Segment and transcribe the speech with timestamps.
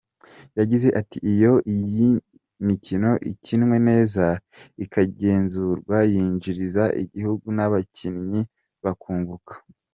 [0.59, 2.07] Yagize ati “Iyo iyi
[2.67, 4.25] mikino ikinwe neza,
[4.83, 8.41] ikagenzurwa, yinjiriza igihugu n’abayikinnye
[8.85, 9.53] bakunguka.